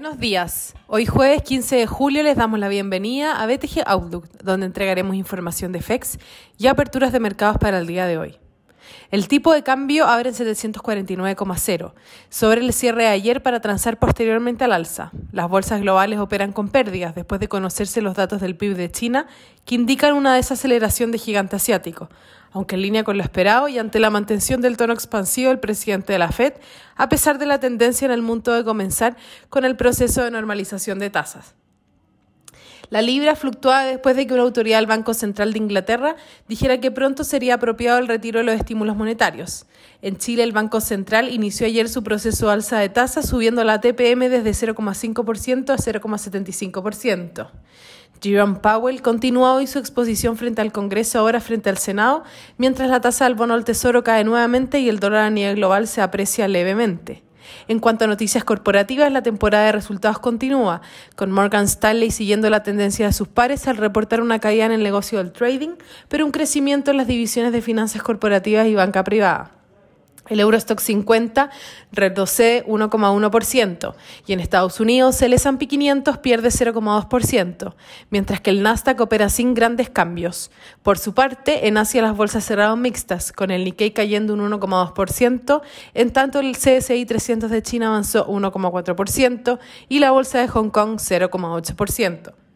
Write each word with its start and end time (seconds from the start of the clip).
Buenos 0.00 0.20
días. 0.20 0.74
Hoy 0.86 1.06
jueves 1.06 1.42
15 1.42 1.74
de 1.74 1.86
julio 1.88 2.22
les 2.22 2.36
damos 2.36 2.60
la 2.60 2.68
bienvenida 2.68 3.42
a 3.42 3.46
BTG 3.46 3.82
Outlook, 3.84 4.28
donde 4.44 4.66
entregaremos 4.66 5.16
información 5.16 5.72
de 5.72 5.82
FEX 5.82 6.18
y 6.56 6.68
aperturas 6.68 7.10
de 7.12 7.18
mercados 7.18 7.58
para 7.58 7.80
el 7.80 7.88
día 7.88 8.06
de 8.06 8.16
hoy. 8.16 8.38
El 9.10 9.28
tipo 9.28 9.52
de 9.52 9.62
cambio 9.62 10.06
abre 10.06 10.30
en 10.30 10.34
749,0 10.34 11.92
sobre 12.28 12.60
el 12.60 12.72
cierre 12.72 13.04
de 13.04 13.08
ayer 13.08 13.42
para 13.42 13.60
transar 13.60 13.98
posteriormente 13.98 14.64
al 14.64 14.72
alza. 14.72 15.10
Las 15.32 15.48
bolsas 15.48 15.80
globales 15.80 16.18
operan 16.18 16.52
con 16.52 16.68
pérdidas 16.68 17.14
después 17.14 17.40
de 17.40 17.48
conocerse 17.48 18.02
los 18.02 18.14
datos 18.14 18.40
del 18.40 18.56
PIB 18.56 18.76
de 18.76 18.90
China 18.90 19.26
que 19.64 19.74
indican 19.74 20.14
una 20.14 20.34
desaceleración 20.34 21.10
de 21.10 21.18
gigante 21.18 21.56
asiático, 21.56 22.08
aunque 22.52 22.74
en 22.74 22.82
línea 22.82 23.04
con 23.04 23.16
lo 23.16 23.22
esperado 23.22 23.68
y 23.68 23.78
ante 23.78 24.00
la 24.00 24.10
mantención 24.10 24.60
del 24.60 24.76
tono 24.76 24.92
expansivo 24.92 25.50
del 25.50 25.60
presidente 25.60 26.12
de 26.12 26.18
la 26.18 26.32
Fed, 26.32 26.54
a 26.96 27.08
pesar 27.08 27.38
de 27.38 27.46
la 27.46 27.60
tendencia 27.60 28.06
en 28.06 28.12
el 28.12 28.22
mundo 28.22 28.52
de 28.52 28.64
comenzar 28.64 29.16
con 29.48 29.64
el 29.64 29.76
proceso 29.76 30.24
de 30.24 30.30
normalización 30.30 30.98
de 30.98 31.10
tasas. 31.10 31.54
La 32.90 33.02
libra 33.02 33.36
fluctuaba 33.36 33.84
después 33.84 34.16
de 34.16 34.26
que 34.26 34.32
una 34.32 34.44
autoridad 34.44 34.78
del 34.78 34.86
Banco 34.86 35.12
Central 35.12 35.52
de 35.52 35.58
Inglaterra 35.58 36.16
dijera 36.48 36.80
que 36.80 36.90
pronto 36.90 37.22
sería 37.22 37.54
apropiado 37.54 37.98
el 37.98 38.08
retiro 38.08 38.38
de 38.38 38.44
los 38.44 38.54
estímulos 38.54 38.96
monetarios. 38.96 39.66
En 40.00 40.16
Chile, 40.16 40.42
el 40.42 40.52
Banco 40.52 40.80
Central 40.80 41.30
inició 41.30 41.66
ayer 41.66 41.88
su 41.90 42.02
proceso 42.02 42.46
de 42.46 42.52
alza 42.52 42.78
de 42.78 42.88
tasas, 42.88 43.28
subiendo 43.28 43.62
la 43.62 43.80
TPM 43.82 44.30
desde 44.30 44.68
0,5% 44.68 45.70
a 45.70 45.76
0,75%. 45.76 47.50
Jerome 48.22 48.58
Powell 48.60 49.02
continúa 49.02 49.54
hoy 49.54 49.66
su 49.66 49.78
exposición 49.78 50.36
frente 50.36 50.62
al 50.62 50.72
Congreso, 50.72 51.18
ahora 51.18 51.40
frente 51.40 51.68
al 51.68 51.78
Senado, 51.78 52.24
mientras 52.56 52.88
la 52.88 53.00
tasa 53.00 53.26
del 53.26 53.34
bono 53.34 53.54
al 53.54 53.64
Tesoro 53.64 54.02
cae 54.02 54.24
nuevamente 54.24 54.80
y 54.80 54.88
el 54.88 54.98
dólar 54.98 55.24
a 55.24 55.30
nivel 55.30 55.56
global 55.56 55.86
se 55.86 56.00
aprecia 56.00 56.48
levemente. 56.48 57.27
En 57.68 57.80
cuanto 57.80 58.04
a 58.04 58.08
noticias 58.08 58.44
corporativas, 58.44 59.12
la 59.12 59.22
temporada 59.22 59.66
de 59.66 59.72
resultados 59.72 60.18
continúa, 60.18 60.80
con 61.16 61.30
Morgan 61.30 61.64
Stanley 61.64 62.10
siguiendo 62.10 62.50
la 62.50 62.62
tendencia 62.62 63.06
de 63.06 63.12
sus 63.12 63.28
pares 63.28 63.68
al 63.68 63.76
reportar 63.76 64.20
una 64.20 64.38
caída 64.38 64.66
en 64.66 64.72
el 64.72 64.82
negocio 64.82 65.18
del 65.18 65.32
trading, 65.32 65.76
pero 66.08 66.24
un 66.24 66.32
crecimiento 66.32 66.90
en 66.90 66.96
las 66.96 67.06
divisiones 67.06 67.52
de 67.52 67.62
finanzas 67.62 68.02
corporativas 68.02 68.66
y 68.66 68.74
banca 68.74 69.04
privada. 69.04 69.57
El 70.28 70.40
Eurostock 70.40 70.80
50 70.80 71.50
retrocede 71.92 72.66
1,1% 72.66 73.94
y 74.26 74.32
en 74.32 74.40
Estados 74.40 74.80
Unidos 74.80 75.20
el 75.22 75.32
S&P 75.32 75.66
500 75.66 76.18
pierde 76.18 76.48
0,2%, 76.48 77.74
mientras 78.10 78.40
que 78.40 78.50
el 78.50 78.62
Nasdaq 78.62 79.00
opera 79.00 79.28
sin 79.28 79.54
grandes 79.54 79.90
cambios. 79.90 80.50
Por 80.82 80.98
su 80.98 81.14
parte, 81.14 81.68
en 81.68 81.76
Asia 81.76 82.02
las 82.02 82.16
bolsas 82.16 82.44
cerraron 82.44 82.80
mixtas, 82.80 83.32
con 83.32 83.50
el 83.50 83.64
Nikkei 83.64 83.92
cayendo 83.92 84.34
un 84.34 84.40
1,2%, 84.40 85.62
en 85.94 86.12
tanto 86.12 86.40
el 86.40 86.56
CSI 86.56 87.04
300 87.06 87.50
de 87.50 87.62
China 87.62 87.88
avanzó 87.88 88.26
1,4% 88.26 89.58
y 89.88 89.98
la 89.98 90.10
bolsa 90.10 90.40
de 90.40 90.48
Hong 90.48 90.70
Kong 90.70 90.98
0,8%. 90.98 92.47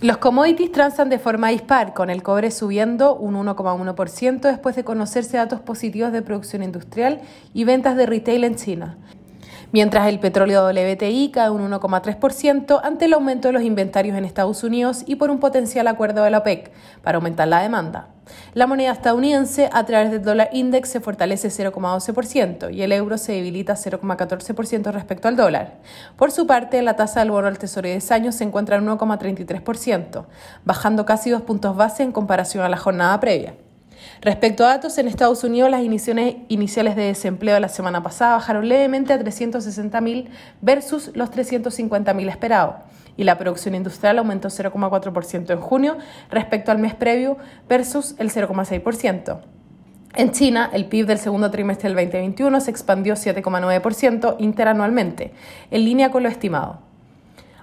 Los 0.00 0.18
commodities 0.18 0.72
transan 0.72 1.08
de 1.08 1.18
forma 1.18 1.48
dispar, 1.48 1.94
con 1.94 2.10
el 2.10 2.22
cobre 2.22 2.50
subiendo 2.50 3.14
un 3.14 3.36
1,1% 3.36 4.40
después 4.40 4.76
de 4.76 4.84
conocerse 4.84 5.36
datos 5.36 5.60
positivos 5.60 6.12
de 6.12 6.20
producción 6.20 6.62
industrial 6.62 7.20
y 7.54 7.64
ventas 7.64 7.96
de 7.96 8.06
retail 8.06 8.44
en 8.44 8.56
China 8.56 8.98
mientras 9.74 10.06
el 10.06 10.20
petróleo 10.20 10.68
WTI 10.68 11.32
cae 11.32 11.50
un 11.50 11.68
1,3% 11.68 12.80
ante 12.84 13.06
el 13.06 13.12
aumento 13.12 13.48
de 13.48 13.52
los 13.54 13.64
inventarios 13.64 14.16
en 14.16 14.24
Estados 14.24 14.62
Unidos 14.62 15.02
y 15.04 15.16
por 15.16 15.30
un 15.30 15.40
potencial 15.40 15.88
acuerdo 15.88 16.22
de 16.22 16.30
la 16.30 16.38
OPEC 16.38 16.70
para 17.02 17.16
aumentar 17.16 17.48
la 17.48 17.60
demanda. 17.60 18.06
La 18.52 18.68
moneda 18.68 18.92
estadounidense 18.92 19.68
a 19.72 19.84
través 19.84 20.12
del 20.12 20.22
dólar 20.22 20.50
index 20.52 20.90
se 20.90 21.00
fortalece 21.00 21.48
0,12% 21.48 22.72
y 22.72 22.82
el 22.82 22.92
euro 22.92 23.18
se 23.18 23.32
debilita 23.32 23.74
0,14% 23.74 24.92
respecto 24.92 25.26
al 25.26 25.34
dólar. 25.34 25.78
Por 26.16 26.30
su 26.30 26.46
parte, 26.46 26.80
la 26.80 26.94
tasa 26.94 27.18
del 27.18 27.32
bono 27.32 27.48
al 27.48 27.58
tesoro 27.58 27.88
de 27.88 27.94
10 27.94 28.12
años 28.12 28.36
se 28.36 28.44
encuentra 28.44 28.76
en 28.76 28.86
1,33%, 28.86 30.24
bajando 30.64 31.04
casi 31.04 31.30
dos 31.30 31.42
puntos 31.42 31.74
base 31.74 32.04
en 32.04 32.12
comparación 32.12 32.62
a 32.62 32.68
la 32.68 32.76
jornada 32.76 33.18
previa. 33.18 33.56
Respecto 34.20 34.64
a 34.64 34.68
datos, 34.68 34.96
en 34.98 35.08
Estados 35.08 35.44
Unidos 35.44 35.70
las 35.70 35.82
iniciales 35.82 36.96
de 36.96 37.02
desempleo 37.02 37.54
de 37.54 37.60
la 37.60 37.68
semana 37.68 38.02
pasada 38.02 38.36
bajaron 38.36 38.68
levemente 38.68 39.12
a 39.12 39.18
360.000 39.18 40.28
versus 40.60 41.10
los 41.14 41.30
350.000 41.30 42.30
esperados 42.30 42.76
y 43.16 43.24
la 43.24 43.38
producción 43.38 43.74
industrial 43.74 44.18
aumentó 44.18 44.48
0,4% 44.48 45.50
en 45.50 45.60
junio 45.60 45.98
respecto 46.30 46.72
al 46.72 46.78
mes 46.78 46.94
previo 46.94 47.36
versus 47.68 48.14
el 48.18 48.30
0,6%. 48.30 49.40
En 50.16 50.30
China, 50.30 50.70
el 50.72 50.86
PIB 50.86 51.06
del 51.06 51.18
segundo 51.18 51.50
trimestre 51.50 51.88
del 51.88 51.96
2021 51.96 52.60
se 52.60 52.70
expandió 52.70 53.14
7,9% 53.14 54.36
interanualmente, 54.38 55.32
en 55.70 55.84
línea 55.84 56.10
con 56.10 56.22
lo 56.22 56.28
estimado 56.28 56.93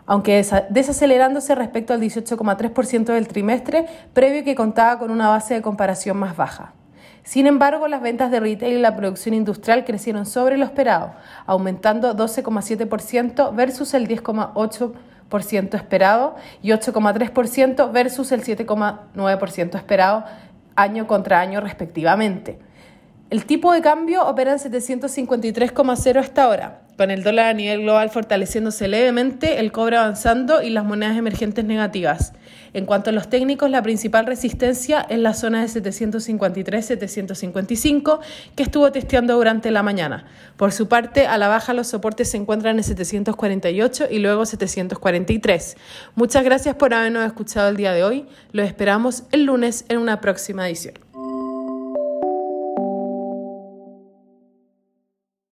aunque 0.05 0.45
desacelerándose 0.69 1.55
respecto 1.55 1.93
al 1.93 2.01
18,3% 2.01 3.05
del 3.05 3.27
trimestre 3.27 3.85
previo 4.13 4.43
que 4.43 4.55
contaba 4.55 4.99
con 4.99 5.11
una 5.11 5.29
base 5.29 5.53
de 5.53 5.61
comparación 5.61 6.17
más 6.17 6.35
baja. 6.35 6.73
Sin 7.23 7.45
embargo, 7.45 7.87
las 7.87 8.01
ventas 8.01 8.31
de 8.31 8.39
retail 8.39 8.77
y 8.77 8.81
la 8.81 8.95
producción 8.95 9.35
industrial 9.35 9.85
crecieron 9.85 10.25
sobre 10.25 10.57
lo 10.57 10.65
esperado, 10.65 11.13
aumentando 11.45 12.15
12,7% 12.15 13.55
versus 13.55 13.93
el 13.93 14.07
10,8% 14.07 15.75
esperado 15.75 16.35
y 16.61 16.71
8,3% 16.71 17.91
versus 17.91 18.31
el 18.31 18.43
7,9% 18.43 19.75
esperado 19.75 20.25
año 20.75 21.05
contra 21.07 21.39
año 21.39 21.61
respectivamente. 21.61 22.59
El 23.29 23.45
tipo 23.45 23.71
de 23.71 23.81
cambio 23.81 24.27
opera 24.27 24.51
en 24.51 24.57
753,0 24.57 26.19
hasta 26.19 26.43
ahora, 26.43 26.81
con 27.01 27.09
el 27.09 27.23
dólar 27.23 27.47
a 27.47 27.53
nivel 27.53 27.81
global 27.81 28.11
fortaleciéndose 28.11 28.87
levemente, 28.87 29.59
el 29.59 29.71
cobre 29.71 29.97
avanzando 29.97 30.61
y 30.61 30.69
las 30.69 30.85
monedas 30.85 31.17
emergentes 31.17 31.65
negativas. 31.65 32.33
En 32.75 32.85
cuanto 32.85 33.09
a 33.09 33.13
los 33.13 33.27
técnicos, 33.27 33.71
la 33.71 33.81
principal 33.81 34.27
resistencia 34.27 35.01
es 35.09 35.17
la 35.17 35.33
zona 35.33 35.61
de 35.61 35.67
753-755 35.67 38.19
que 38.55 38.61
estuvo 38.61 38.91
testeando 38.91 39.33
durante 39.33 39.71
la 39.71 39.81
mañana. 39.81 40.27
Por 40.57 40.73
su 40.73 40.87
parte, 40.87 41.25
a 41.25 41.39
la 41.39 41.47
baja 41.47 41.73
los 41.73 41.87
soportes 41.87 42.29
se 42.29 42.37
encuentran 42.37 42.77
en 42.77 42.83
748 42.83 44.05
y 44.11 44.19
luego 44.19 44.45
743. 44.45 45.77
Muchas 46.13 46.43
gracias 46.43 46.75
por 46.75 46.93
habernos 46.93 47.25
escuchado 47.25 47.69
el 47.69 47.77
día 47.77 47.93
de 47.93 48.03
hoy. 48.03 48.27
Los 48.51 48.67
esperamos 48.67 49.23
el 49.31 49.45
lunes 49.45 49.85
en 49.89 49.97
una 49.97 50.21
próxima 50.21 50.67
edición. 50.67 51.10